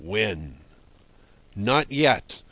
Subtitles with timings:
[0.03, 0.55] When?"
[1.55, 2.39] "Not yet.